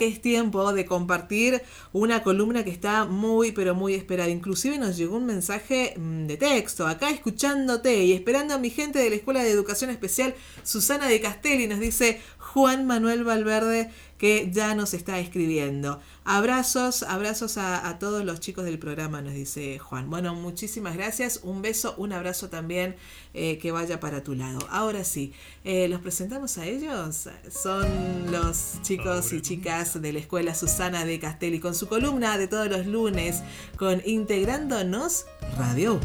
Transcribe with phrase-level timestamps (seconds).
[0.00, 4.30] que es tiempo de compartir una columna que está muy, pero muy esperada.
[4.30, 8.98] Inclusive nos llegó un mensaje mm, de texto, acá escuchándote y esperando a mi gente
[8.98, 12.18] de la Escuela de Educación Especial, Susana de Castelli, nos dice
[12.52, 15.98] Juan Manuel Valverde que ya nos está escribiendo.
[16.24, 20.10] Abrazos, abrazos a, todos los chicos del programa, nos dice Juan.
[20.10, 21.40] Bueno, muchísimas gracias.
[21.42, 22.96] Un beso, un abrazo también
[23.32, 24.58] eh, que vaya para tu lado.
[24.68, 25.32] Ahora sí,
[25.64, 27.30] eh, ¿los presentamos a ellos?
[27.50, 32.46] Son los chicos y chicas de la Escuela Susana de Castelli con su columna de
[32.46, 33.42] todos los lunes
[33.78, 35.24] con Integrándonos
[35.56, 35.98] Radio.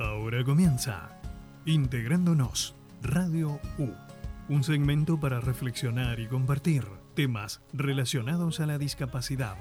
[0.00, 1.10] Ahora comienza
[1.64, 3.90] Integrándonos Radio U,
[4.52, 6.84] un segmento para reflexionar y compartir
[7.14, 9.56] temas relacionados a la discapacidad,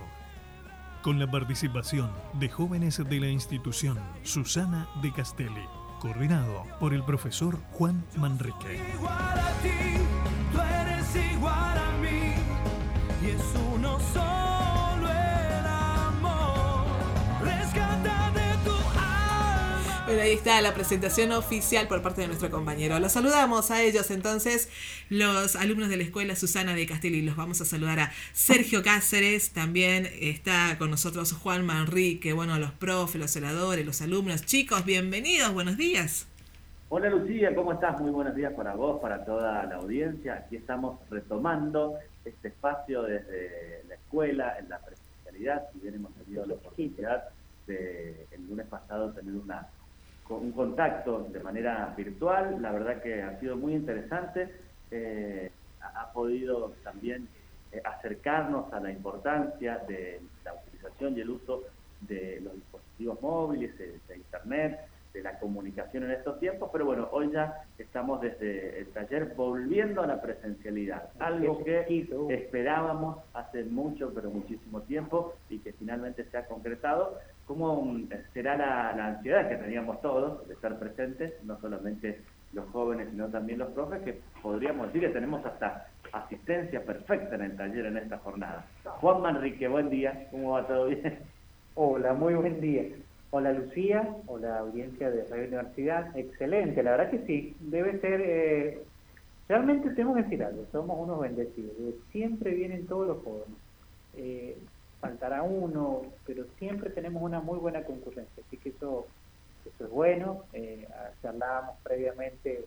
[1.02, 5.66] con la participación de jóvenes de la institución Susana de Castelli,
[6.02, 8.82] coordinado por el profesor Juan Manrique.
[20.20, 23.00] Ahí está la presentación oficial por parte de nuestro compañero.
[23.00, 24.70] Los saludamos a ellos entonces,
[25.10, 27.22] los alumnos de la escuela Susana de Castelli.
[27.22, 32.72] Los vamos a saludar a Sergio Cáceres, también está con nosotros Juan Manrique, bueno, los
[32.72, 34.46] profes, los celadores, los alumnos.
[34.46, 36.28] Chicos, bienvenidos, buenos días.
[36.90, 38.02] Hola Lucía, ¿cómo estás?
[38.02, 40.34] Muy buenos días para vos, para toda la audiencia.
[40.34, 41.96] Aquí estamos retomando
[42.26, 47.30] este espacio desde la escuela, en la presencialidad, si bien hemos tenido la oportunidad
[47.68, 49.68] de el lunes pasado tener una
[50.30, 54.50] un contacto de manera virtual, la verdad que ha sido muy interesante,
[54.90, 57.28] eh, ha, podido también
[57.72, 61.64] eh, acercarnos a la importancia de la utilización y el uso
[62.02, 64.80] de los dispositivos móviles, de, Internet,
[65.14, 70.02] de la comunicación en estos tiempos, pero bueno, hoy ya estamos desde el taller volviendo
[70.02, 76.38] a la presencialidad, algo que esperábamos hace mucho, pero muchísimo tiempo y que finalmente se
[76.38, 77.98] ha concretado cómo
[78.34, 82.22] será la, ansiedad que teníamos todos de estar presentes, no solamente
[82.54, 87.42] los jóvenes, sino también los profes, que podríamos decir que tenemos hasta asistencia perfecta en
[87.42, 88.66] el taller en esta jornada.
[88.84, 91.20] Juan Manrique, buen día, ¿cómo va todo bien?
[91.76, 92.84] Hola, muy buen día.
[93.34, 98.80] Hola Lucía, hola audiencia de Radio Universidad, excelente, la verdad que sí, debe ser, eh,
[99.48, 103.58] realmente tenemos que decir algo, somos unos bendecidos, siempre vienen todos los jóvenes.
[104.18, 104.58] Eh,
[105.02, 109.08] faltará uno, pero siempre tenemos una muy buena concurrencia, así que eso,
[109.66, 110.44] eso es bueno.
[110.54, 110.88] Eh,
[111.22, 112.64] charlábamos previamente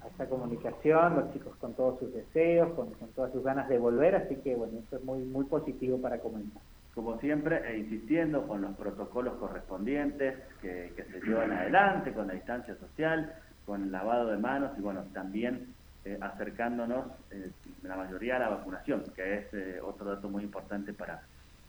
[0.00, 4.14] a esta comunicación, los chicos con todos sus deseos, con, todas sus ganas de volver,
[4.14, 6.62] así que bueno, eso es muy, muy positivo para comenzar.
[6.94, 12.74] Como siempre, e insistiendo con los protocolos correspondientes que, se llevan adelante, con la distancia
[12.76, 13.34] social,
[13.66, 17.50] con el lavado de manos y bueno, también eh, acercándonos eh,
[17.82, 21.20] la mayoría a la vacunación, que es eh, otro dato muy importante para,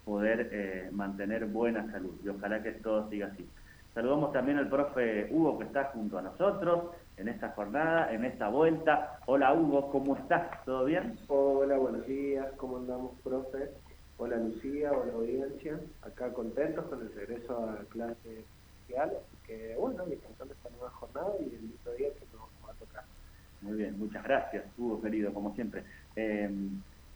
[0.07, 2.16] poder eh, mantener buena salud.
[2.23, 3.45] Y ojalá que todo siga así.
[3.94, 8.47] Saludamos también al profe Hugo que está junto a nosotros en esta jornada, en esta
[8.47, 9.19] vuelta.
[9.25, 10.63] Hola Hugo, ¿cómo estás?
[10.63, 11.19] ¿Todo bien?
[11.28, 13.72] Hola, buenos días, ¿cómo andamos, profe?
[14.17, 15.78] Hola Lucía, hola audiencia.
[16.03, 18.46] Acá contentos con el regreso a clase
[18.88, 19.12] social.
[19.46, 23.03] Que bueno, disfrutando esta nueva jornada y el mismo día que nos va a tocar.
[23.62, 25.84] Muy bien, muchas gracias, Hugo querido, como siempre.
[26.16, 26.50] Eh,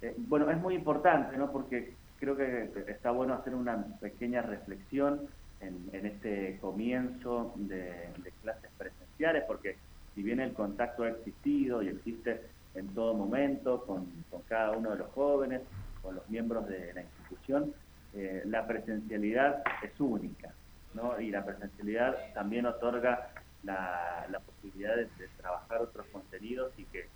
[0.01, 1.51] eh, bueno, es muy importante, ¿no?
[1.51, 5.21] Porque creo que está bueno hacer una pequeña reflexión
[5.59, 8.09] en, este comienzo de,
[8.43, 9.75] clases presenciales, porque
[10.13, 12.41] si bien el contacto ha existido y existe
[12.75, 14.05] en todo momento con,
[14.47, 15.61] cada uno de los jóvenes,
[16.03, 17.73] con los miembros de la institución,
[18.13, 20.53] eh, la presencialidad es única,
[20.93, 21.19] ¿no?
[21.19, 23.29] Y la presencialidad también otorga
[23.63, 25.07] la, posibilidad de,
[25.37, 27.07] trabajar otros contenidos y que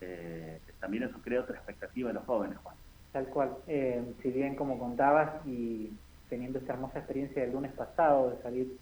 [0.00, 2.74] eh, también eso crea otra expectativa en los jóvenes, Juan.
[3.12, 3.56] Tal cual.
[3.66, 5.92] Eh, si bien, como contabas, y
[6.28, 8.76] teniendo esta hermosa experiencia del lunes pasado de salir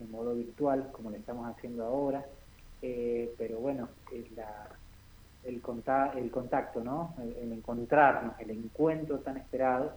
[0.00, 2.24] en modo virtual, como lo estamos haciendo ahora,
[2.82, 3.88] eh, pero bueno,
[4.34, 4.68] la,
[5.44, 5.62] el,
[6.16, 7.14] el contacto, ¿no?
[7.18, 9.92] El, encontrarnos, el encuentro tan esperado,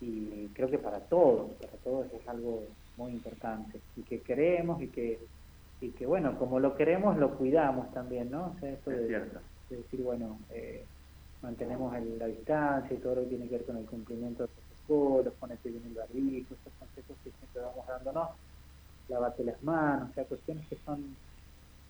[0.00, 2.64] y creo que para todos, para todos es algo
[2.96, 5.18] muy importante, y que queremos y que,
[5.80, 8.54] y que bueno, como lo queremos, lo cuidamos también, ¿no?
[8.56, 10.84] O sea, eso de, de, decir, bueno, eh,
[11.42, 15.34] mantenemos la distancia y todo lo que tiene que ver con el cumplimiento de protocolos,
[15.34, 18.30] ponete bien el barbijo, esos consejos que siempre vamos dándonos,
[19.08, 21.16] lavate las manos, o sea, cuestiones que son,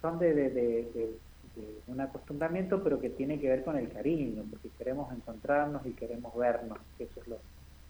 [0.01, 1.19] son de, de, de,
[1.89, 6.37] un acostumbramiento, pero que tiene que ver con el cariño, porque queremos encontrarnos y queremos
[6.37, 7.39] vernos, que eso es lo,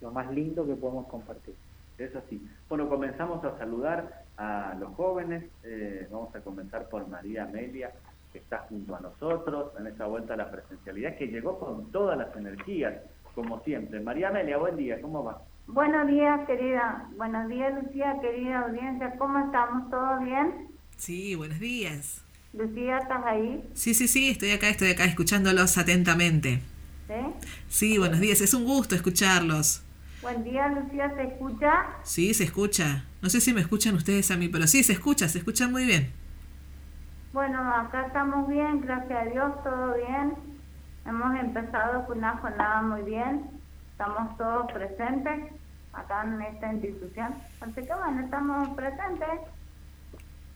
[0.00, 1.54] lo más lindo que podemos compartir.
[1.98, 2.40] Es así.
[2.68, 5.44] Bueno, comenzamos a saludar a los jóvenes.
[5.64, 7.92] Eh, vamos a comenzar por María Amelia
[8.32, 12.18] que está junto a nosotros en esa vuelta a la presencialidad, que llegó con todas
[12.18, 12.94] las energías.
[13.34, 14.00] como siempre.
[14.00, 15.40] María Amelia, buen día, ¿cómo va?
[15.68, 17.08] Buenos días, querida.
[17.16, 19.14] Buenos días, Lucía, querida audiencia.
[19.16, 19.88] ¿Cómo estamos?
[19.90, 20.68] ¿Todo bien?
[20.96, 22.24] Sí, buenos días.
[22.52, 23.62] Lucía, ¿estás ahí?
[23.74, 26.62] Sí, sí, sí, estoy acá, estoy acá escuchándolos atentamente.
[27.06, 27.48] ¿Sí?
[27.68, 29.84] Sí, buenos días, es un gusto escucharlos.
[30.20, 31.86] Buen día, Lucía, ¿se escucha?
[32.02, 33.04] Sí, se escucha.
[33.22, 35.84] No sé si me escuchan ustedes a mí, pero sí, se escucha, se escucha muy
[35.84, 36.10] bien.
[37.32, 40.34] Bueno, acá estamos bien, gracias a Dios, todo bien.
[41.06, 43.50] Hemos empezado con una jornada muy bien.
[43.92, 45.52] Estamos todos presentes
[45.92, 47.34] acá en esta institución.
[47.60, 49.40] Así que bueno, estamos presentes.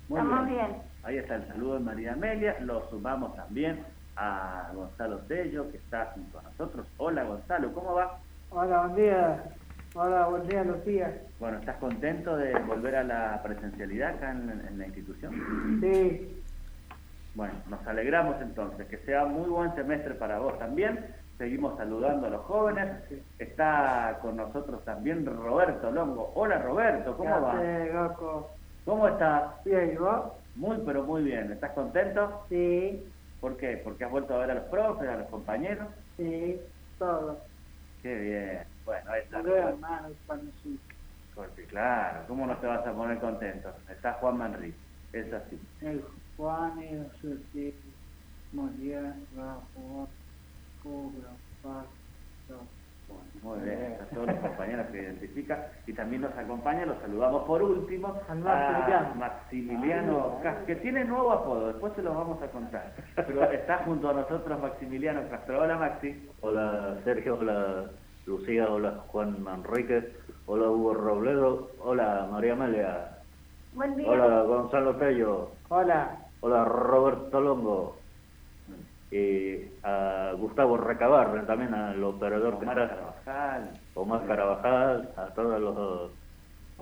[0.09, 0.67] Muy estamos bien.
[0.67, 0.83] bien.
[1.05, 2.57] Ahí está el saludo de María Amelia.
[2.61, 3.85] Lo sumamos también
[4.17, 6.87] a Gonzalo Tello, que está junto a nosotros.
[6.97, 8.19] Hola, Gonzalo, ¿cómo va?
[8.51, 9.45] Hola, buen día.
[9.95, 11.21] Hola, buen día, Lucía.
[11.39, 15.79] Bueno, ¿estás contento de volver a la presencialidad acá en, en la institución?
[15.81, 16.43] Sí,
[17.35, 18.87] Bueno, nos alegramos entonces.
[18.89, 21.07] Que sea muy buen semestre para vos también.
[21.39, 22.89] Seguimos saludando a los jóvenes.
[23.39, 26.33] Está con nosotros también Roberto Longo.
[26.35, 28.03] Hola, Roberto, ¿cómo ¿qué va?
[28.05, 28.51] loco?
[28.85, 29.65] ¿Cómo estás?
[29.65, 30.33] Bien, ¿y vos?
[30.57, 31.51] Muy, pero muy bien.
[31.53, 32.45] ¿Estás contento?
[32.49, 33.03] Sí,
[33.41, 33.81] ¿Por qué?
[33.83, 35.89] ¿Porque has vuelto a ver a los profes, a los compañeros?
[36.17, 36.61] sí,
[36.99, 37.41] todo.
[38.03, 38.65] Qué bien.
[38.85, 39.41] Bueno, ahí está.
[39.41, 40.09] Hermano,
[40.63, 40.79] sí.
[41.35, 43.73] Porque claro, ¿cómo no te vas a poner contento?
[43.89, 44.77] Está Juan Manrique,
[45.13, 45.59] es así.
[45.81, 46.05] El
[46.43, 47.73] Juan y el Susi,
[48.53, 50.11] María, Rafa,
[50.83, 51.31] Cobra,
[51.63, 52.65] Pasto.
[53.45, 57.63] Muy bien, a todos los compañeros que identifican y también nos acompaña, los saludamos por
[57.63, 58.35] último a
[59.15, 60.41] Maximiliano.
[60.43, 62.93] Castro, que tiene nuevo apodo, después se lo vamos a contar.
[63.15, 65.63] Pero está junto a nosotros Maximiliano Castro.
[65.63, 66.29] Hola Maxi.
[66.41, 67.85] Hola Sergio, hola
[68.27, 70.13] Lucía, hola Juan Manrique,
[70.47, 73.19] hola Hugo Robledo, hola María Amelia,
[73.75, 74.11] Buen día.
[74.11, 77.97] hola Gonzalo Tello, Hola, hola Roberto Longo
[79.11, 83.81] y a Gustavo Recabarren, también al operador que Omar está, Carvajal.
[83.95, 86.11] Omar Carabajal, a todos los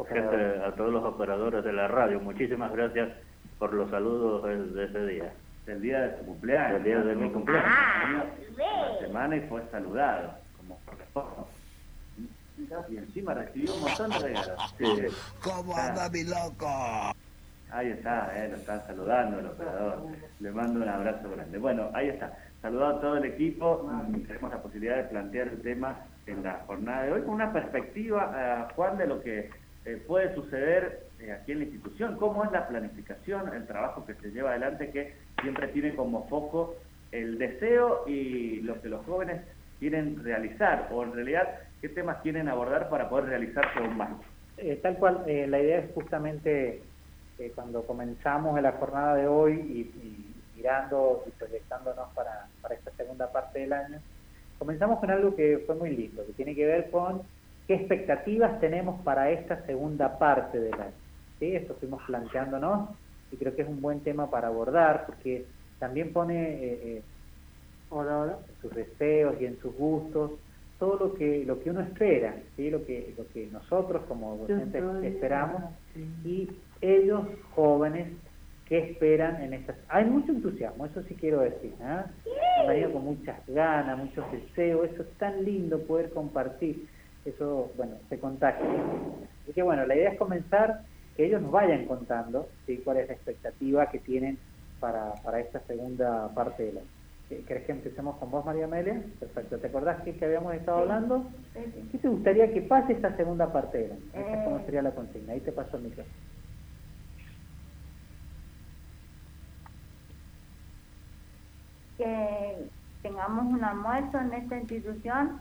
[0.09, 2.21] gente, a todos los operadores de la radio.
[2.21, 3.11] Muchísimas gracias
[3.59, 5.33] por los saludos de, de ese día.
[5.67, 6.77] El día de su cumpleaños.
[6.79, 8.25] El día de mi cumpleaños.
[8.57, 11.51] La semana y fue saludado, como corresponde.
[12.91, 14.75] Y encima recibió un montón de regalos.
[14.79, 14.87] Sí.
[15.43, 17.13] ¿Cómo anda mi loco?
[17.73, 20.07] Ahí está, eh, lo están saludando el operador.
[20.41, 21.59] Le mando un abrazo grande.
[21.59, 22.37] Bueno, ahí está.
[22.63, 23.89] Saludado a todo el equipo.
[23.91, 27.53] Mm, Tenemos la posibilidad de plantear el tema en la jornada de hoy con una
[27.53, 29.51] perspectiva, eh, Juan, de lo que
[29.87, 32.17] eh, puede suceder eh, aquí en la institución.
[32.17, 36.77] ¿Cómo es la planificación, el trabajo que se lleva adelante que siempre tiene como foco
[37.13, 39.41] el deseo y lo que los jóvenes
[39.79, 40.89] quieren realizar?
[40.93, 41.49] O en realidad,
[41.81, 44.11] ¿qué temas quieren abordar para poder realizarse aún más?
[44.59, 46.83] Eh, tal cual, la idea es justamente
[47.41, 52.75] eh, cuando comenzamos en la jornada de hoy y, y mirando y proyectándonos para, para
[52.75, 53.99] esta segunda parte del año,
[54.59, 57.23] comenzamos con algo que fue muy lindo, que tiene que ver con
[57.67, 60.93] qué expectativas tenemos para esta segunda parte del año.
[61.39, 61.57] ¿sí?
[61.57, 62.91] Esto fuimos planteándonos
[63.33, 65.47] y creo que es un buen tema para abordar porque
[65.79, 67.03] también pone eh, eh,
[67.89, 68.39] hola, hola.
[68.47, 70.33] en sus deseos y en sus gustos
[70.79, 72.71] todo lo que lo que uno espera, ¿sí?
[72.71, 75.63] lo que lo que nosotros como docentes esperamos
[76.25, 76.51] y
[76.81, 78.09] ellos jóvenes
[78.67, 82.07] que esperan en estas hay mucho entusiasmo eso sí quiero decir ¿ah?
[82.61, 86.87] han venido con muchas ganas muchos deseos eso es tan lindo poder compartir
[87.25, 88.65] eso bueno se contagia
[89.43, 90.83] así que bueno la idea es comenzar
[91.17, 92.81] que ellos nos vayan contando ¿sí?
[92.85, 94.39] cuál es la expectativa que tienen
[94.79, 96.87] para, para esta segunda parte del año
[97.31, 99.05] Eh, ¿Querés que empecemos con vos, María Amelia?
[99.21, 99.57] Perfecto.
[99.59, 101.31] ¿Te acordás que, que habíamos estado hablando?
[101.55, 101.89] Sí.
[101.93, 103.93] ¿Qué te gustaría que pase esta segunda parte?
[104.13, 104.43] Esta Eh.
[104.45, 105.35] ¿Cómo sería la consigna?
[105.35, 106.13] Ahí te paso el micrófono.
[112.01, 115.41] que tengamos un almuerzo en esta institución,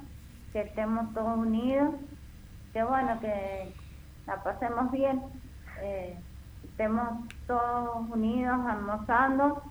[0.54, 1.96] que estemos todos unidos,
[2.74, 3.74] que bueno, que
[4.26, 5.22] la pasemos bien,
[5.82, 6.18] eh,
[6.64, 9.64] estemos todos unidos almorzando,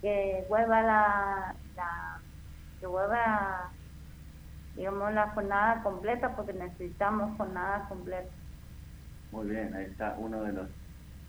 [0.00, 2.20] que vuelva la, la
[2.80, 3.70] que vuelva
[4.76, 8.30] digamos la jornada completa porque necesitamos jornada completa.
[9.32, 10.68] Muy bien, ahí está uno de los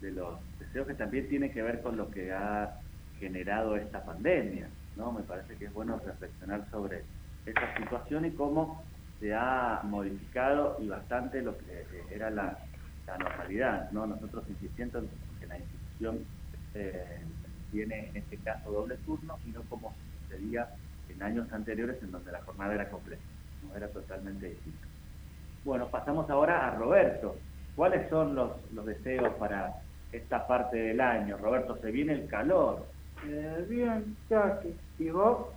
[0.01, 2.79] de los deseos que también tiene que ver con lo que ha
[3.19, 5.11] generado esta pandemia, ¿no?
[5.11, 7.03] Me parece que es bueno reflexionar sobre
[7.45, 8.83] esta situación y cómo
[9.19, 12.57] se ha modificado y bastante lo que eh, era la,
[13.07, 14.05] la normalidad, ¿no?
[14.05, 15.09] Nosotros insistiendo en
[15.39, 16.19] que la institución
[16.73, 17.19] eh,
[17.71, 20.67] tiene en este caso doble turno y no como sucedía
[21.09, 23.21] en años anteriores en donde la jornada era completa,
[23.67, 24.87] no era totalmente distinto.
[25.63, 27.35] Bueno, pasamos ahora a Roberto.
[27.75, 29.73] ¿Cuáles son los, los deseos para
[30.11, 31.37] esta parte del año?
[31.37, 32.87] Roberto, se viene el calor.
[33.23, 34.75] Eh, bien, Jackie.
[34.99, 35.47] ¿Y vos?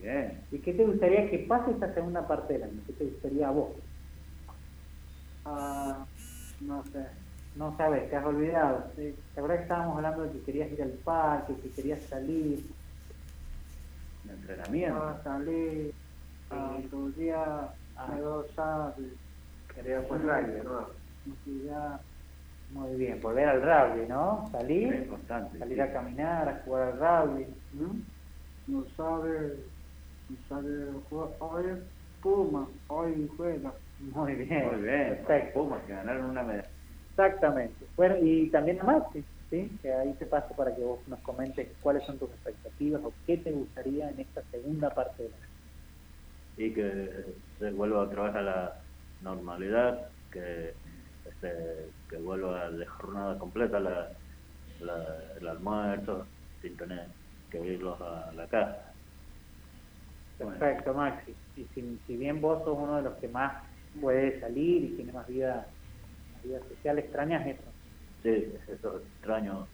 [0.00, 0.40] Bien.
[0.50, 2.80] ¿Y qué te gustaría que pase esta segunda parte del año?
[2.86, 3.70] ¿Qué te gustaría a vos?
[5.44, 6.04] Ah,
[6.60, 7.06] no sé.
[7.56, 8.84] No sabes, te has olvidado.
[8.96, 9.14] ¿sí?
[9.36, 12.64] La verdad que estábamos hablando de que querías ir al parque, que querías salir.
[14.24, 14.96] Un entrenamiento.
[15.02, 15.92] Ah, salí.
[16.50, 18.08] Ah, todo el día Ah.
[18.12, 18.94] me gozaba.
[19.74, 20.88] Quería pues rugby, ¿no?
[22.70, 24.48] Muy bien, volver al rugby, ¿no?
[24.50, 25.58] Salir, constante.
[25.58, 25.80] salir sí.
[25.80, 27.46] a caminar, a jugar al rugby.
[27.74, 27.96] ¿no?
[28.66, 29.54] No sabe,
[30.28, 31.28] no sabe jugar.
[31.38, 31.78] Hoy es
[32.22, 33.72] Puma, hoy juega.
[34.00, 34.66] Muy bien.
[34.66, 35.08] Muy bien.
[35.08, 35.60] Perfecto.
[35.60, 36.68] Pumas que ganaron una medalla.
[37.10, 37.86] Exactamente.
[37.96, 39.70] Bueno, y también a Maxi, ¿sí?
[39.80, 43.36] Que ahí te paso para que vos nos comentes cuáles son tus expectativas o qué
[43.36, 45.44] te gustaría en esta segunda parte del año.
[46.56, 47.24] y que
[47.58, 48.74] se vuelva otra vez a la
[49.22, 50.74] normalidad, que
[51.44, 54.10] este, que vuelva de jornada completa la,
[54.78, 57.14] la- el almuerzo sin tener
[57.50, 58.94] que irlos a la casa.
[60.36, 61.36] Perfecto, Maxi.
[61.54, 63.62] Y si, si bien vos sos uno de los que más
[64.00, 65.72] puede salir y tiene más vida,
[66.32, 67.74] más vida social, extrañas eso.
[68.22, 68.30] Sí,
[68.68, 69.70] eso extraño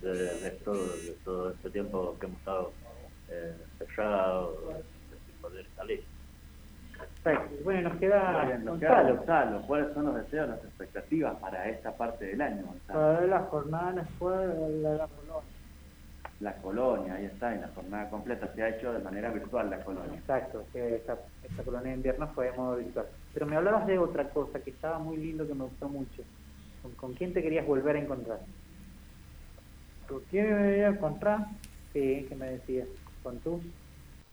[0.00, 0.10] de,
[0.40, 2.76] de todo, de todo este tiempo que hemos estado
[3.28, 4.84] eh, encerrados,
[5.26, 6.08] sin poder salir.
[6.98, 7.64] Perfecto.
[7.64, 9.16] Bueno, nos queda bien, nos Gonzalo.
[9.16, 12.98] Gonzalo, ¿cuáles son los deseos, las expectativas para esta parte del año, Gonzalo?
[12.98, 15.58] Para ver la jornada la escuela de la Colonia.
[16.40, 18.48] La colonia, ahí está, en la jornada completa.
[18.54, 20.16] Se ha hecho de manera virtual la colonia.
[20.16, 23.06] Exacto, esta, esta colonia de invierno fue de modo virtual.
[23.34, 26.22] Pero me hablabas de otra cosa que estaba muy lindo, que me gustó mucho.
[26.80, 28.38] ¿Con, con quién te querías volver a encontrar?
[30.08, 31.46] ¿Con quién me voy a encontrar?
[31.92, 32.86] Sí, que me decías.
[33.24, 33.60] ¿Con tus,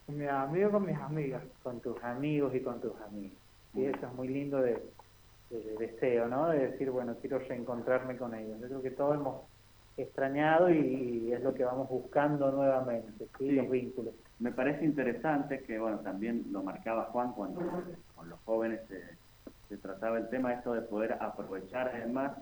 [0.05, 1.43] Con mis amigos, con mis amigas.
[1.63, 3.39] con tus amigos y con tus amigos?
[3.73, 4.73] Y eso es muy lindo de,
[5.49, 6.49] de- de deseo, ¿no?
[6.49, 8.59] De decir, bueno, quiero reencontrarme con ellos.
[8.61, 9.49] Yo creo que todos hemos
[9.97, 13.49] extrañado y, y es lo que vamos buscando nuevamente, ¿sí?
[13.49, 13.51] Sí.
[13.51, 14.15] Los vínculos.
[14.39, 17.61] Me parece interesante que, bueno, también lo marcaba Juan cuando
[18.13, 19.19] con los jóvenes se,
[19.69, 22.37] se trataba el tema, esto de poder aprovechar además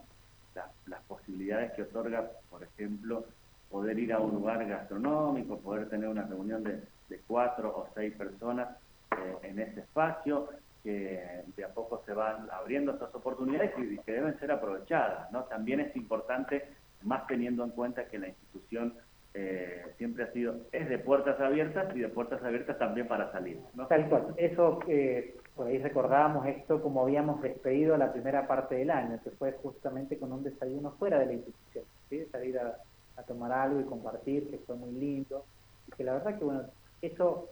[0.56, 3.26] la- las posibilidades que otorga, por ejemplo,
[3.70, 8.14] poder ir a un lugar gastronómico, poder tener una reunión de, de cuatro o seis
[8.16, 8.70] personas
[9.12, 10.50] eh, en ese espacio,
[10.84, 15.44] que de a poco se van abriendo estas oportunidades y que deben ser aprovechadas, ¿no?
[15.46, 16.68] También es importante,
[17.04, 18.94] más teniendo en cuenta que la institución
[19.34, 23.60] eh, siempre ha sido, es de puertas abiertas y de puertas abiertas también para salir,
[23.74, 23.88] ¿no?
[23.88, 24.34] Tal cual.
[24.38, 29.32] Eso, eh, por ahí recordábamos esto como habíamos despedido la primera parte del año, que
[29.32, 31.86] fue justamente con un desayuno fuera de la institución,
[32.32, 32.78] salir a,
[33.16, 35.46] a tomar algo y compartir, que fue muy lindo.
[35.88, 36.64] Y que la verdad que, bueno,
[37.08, 37.50] eso,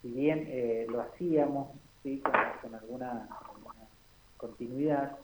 [0.00, 1.68] si bien eh, lo hacíamos
[2.02, 2.20] ¿sí?
[2.20, 2.32] con,
[2.62, 3.86] con alguna, alguna
[4.36, 5.18] continuidad,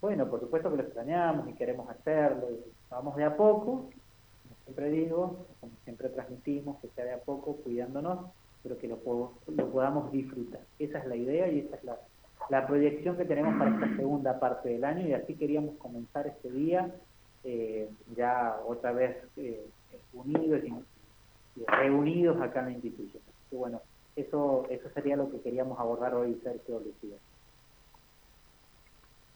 [0.00, 3.88] bueno, por supuesto que lo extrañamos y queremos hacerlo, y vamos de a poco,
[4.42, 8.26] como siempre digo, como siempre transmitimos, que sea de a poco, cuidándonos,
[8.62, 8.98] pero que lo,
[9.46, 10.60] lo podamos disfrutar.
[10.78, 11.98] Esa es la idea y esa es la,
[12.50, 16.50] la proyección que tenemos para esta segunda parte del año y así queríamos comenzar este
[16.50, 16.94] día
[17.44, 19.64] eh, ya otra vez eh,
[20.12, 20.72] unidos y
[21.66, 23.22] reunidos acá en la institución.
[23.50, 23.80] Bueno,
[24.16, 27.16] eso, eso sería lo que queríamos abordar hoy, Sergio Lucía.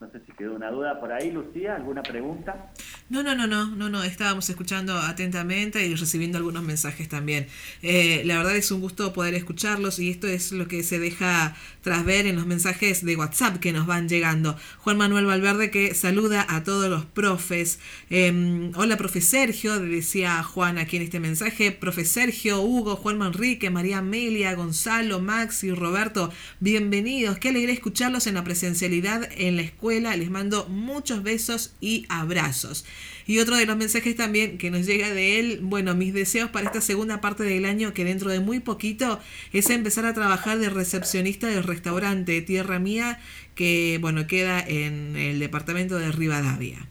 [0.01, 2.73] No sé si quedó una duda por ahí, Lucía, ¿alguna pregunta?
[3.11, 7.49] No, no, no, no, no, no, estábamos escuchando atentamente y recibiendo algunos mensajes también.
[7.83, 11.57] Eh, la verdad es un gusto poder escucharlos y esto es lo que se deja
[11.83, 14.57] tras ver en los mensajes de WhatsApp que nos van llegando.
[14.79, 17.81] Juan Manuel Valverde que saluda a todos los profes.
[18.11, 21.73] Eh, hola, profe Sergio, decía Juan aquí en este mensaje.
[21.73, 27.41] Profe Sergio, Hugo, Juan Manrique, María Amelia, Gonzalo, Maxi, Roberto, bienvenidos.
[27.41, 30.17] Qué alegría escucharlos en la presencialidad en la escuela.
[30.17, 32.85] Les mando muchos besos y abrazos.
[33.27, 36.67] Y otro de los mensajes también que nos llega de él, bueno, mis deseos para
[36.67, 39.21] esta segunda parte del año, que dentro de muy poquito
[39.53, 43.21] es empezar a trabajar de recepcionista del restaurante Tierra Mía,
[43.55, 46.89] que bueno, queda en el departamento de Rivadavia.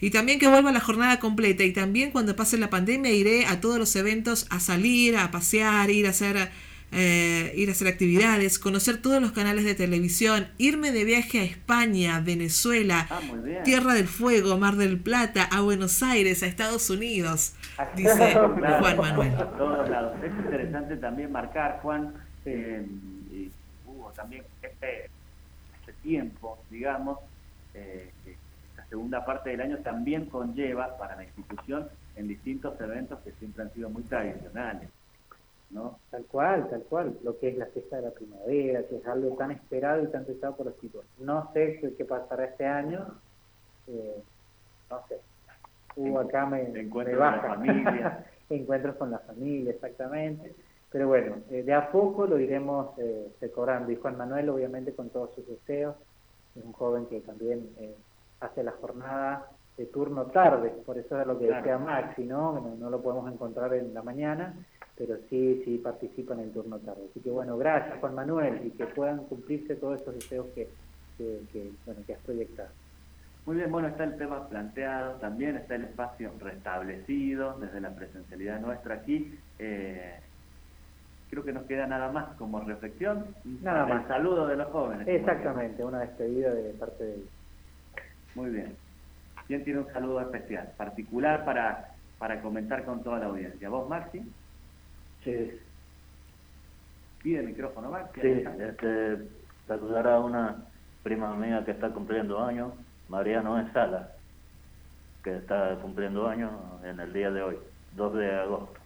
[0.00, 3.60] Y también que vuelva la jornada completa y también cuando pase la pandemia iré a
[3.60, 6.50] todos los eventos a salir, a pasear, ir a hacer
[6.92, 11.44] eh, ir a hacer actividades, conocer todos los canales de televisión, irme de viaje a
[11.44, 13.20] España, Venezuela, Ah.
[13.64, 17.54] Tierra del Fuego, Mar del Plata, a Buenos Aires, a Estados Unidos,
[17.96, 19.34] dice Juan Manuel.
[19.36, 20.12] A todos lados.
[20.22, 22.12] Es interesante también marcar, Juan,
[22.44, 22.84] eh,
[23.32, 23.50] y
[23.86, 25.10] hubo también este,
[25.80, 27.18] este tiempo, digamos,
[27.74, 28.10] eh,
[28.70, 33.62] esta segunda parte del año también conlleva para la institución en distintos eventos que siempre
[33.64, 34.88] han sido muy tradicionales.
[35.72, 35.98] ¿No?
[36.10, 39.36] Tal cual, tal cual, lo que es la fiesta de la primavera, que es algo
[39.36, 41.04] tan esperado y tan deseado por los chicos.
[41.18, 43.06] No sé qué, pasará este año,
[43.88, 44.22] eh,
[44.90, 45.18] no sé.
[45.96, 47.48] Hubo acá me, me Encuentros con la baja.
[47.56, 48.26] familia.
[48.50, 50.54] Encuentros con la familia, exactamente.
[50.90, 53.90] pero bueno, eh, de a poco lo iremos eh, decorando.
[53.90, 55.96] Y Juan Manuel, obviamente, con todos sus deseos,
[56.54, 57.94] es un joven que también eh,
[58.40, 59.48] hace la jornada
[59.78, 61.62] de turno tarde, por eso es lo que Claro.
[61.62, 62.52] decía Maxi, ¿no?
[62.52, 62.74] ¿no?
[62.78, 64.54] No lo podemos encontrar en la mañana,
[64.96, 67.02] pero sí, sí participa en el turno tarde.
[67.10, 70.68] Así que bueno, gracias Juan Manuel y que puedan cumplirse todos esos deseos que,
[71.18, 72.68] que, que, bueno, que has proyectado.
[73.44, 78.60] Muy bien, bueno, está el tema planteado, también está el espacio restablecido desde la presencialidad
[78.60, 79.36] nuestra aquí.
[79.58, 80.14] Eh,
[81.28, 83.26] creo que nos queda nada más como reflexión.
[83.62, 84.06] Nada el más.
[84.06, 85.08] saludo de los jóvenes.
[85.08, 87.28] Exactamente, una despedida de parte de ellos.
[88.36, 88.76] Muy bien.
[89.48, 93.68] ¿Quién tiene un saludo especial, particular para, para comentar con toda la audiencia?
[93.68, 94.22] ¿Vos, Maxi?
[95.24, 95.60] Sí,
[97.22, 98.20] Pide el micrófono, Maxi.
[98.20, 99.18] sí, este,
[99.68, 100.64] saludar a una
[101.04, 102.72] prima mía que está cumpliendo años,
[103.08, 103.72] Mariano E.
[103.72, 104.10] Sala,
[105.22, 106.50] que está cumpliendo años
[106.84, 107.56] en el día de hoy,
[107.96, 108.80] 2 de agosto.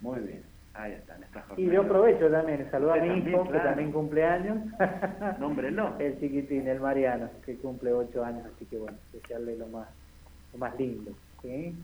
[0.00, 0.42] Muy bien.
[0.72, 4.58] Ahí está, nuestra Y yo aprovecho también, saludar a mi hijo, que también cumple años.
[5.38, 5.94] Nómbrelo.
[6.00, 9.88] El chiquitín, el Mariano, que cumple ocho años, así que bueno, desearle lo más,
[10.52, 11.12] lo más lindo,
[11.42, 11.76] ¿sí?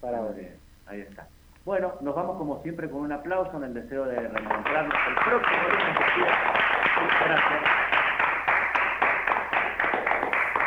[0.00, 0.54] Para Muy bien,
[0.86, 1.26] ahí está.
[1.66, 5.62] Bueno, nos vamos como siempre con un aplauso en el deseo de reencontrarnos el próximo
[5.68, 5.96] lunes.
[7.24, 7.62] Gracias.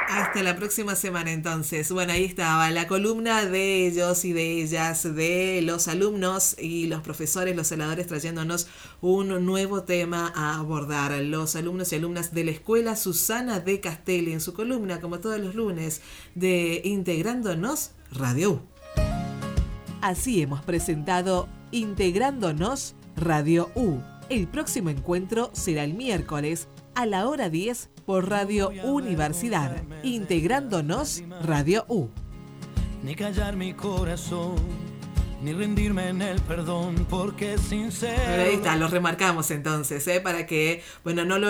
[0.09, 1.89] Hasta la próxima semana entonces.
[1.89, 7.01] Bueno, ahí estaba la columna de ellos y de ellas, de los alumnos y los
[7.01, 8.67] profesores, los celadores trayéndonos
[8.99, 11.13] un nuevo tema a abordar.
[11.21, 15.39] Los alumnos y alumnas de la escuela Susana de Castelli en su columna, como todos
[15.39, 16.01] los lunes,
[16.35, 18.78] de Integrándonos Radio U.
[20.01, 23.97] Así hemos presentado Integrándonos Radio U.
[24.29, 29.75] El próximo encuentro será el miércoles a la hora 10 por Radio Universidad.
[30.03, 32.09] Integrándonos Radio U.
[33.03, 34.55] ni callar mi corazón,
[35.41, 38.43] ni rendirme en el perdón, porque sincero.
[38.43, 40.19] Ahí está, lo remarcamos entonces, ¿eh?
[40.21, 41.47] para que, bueno, no lo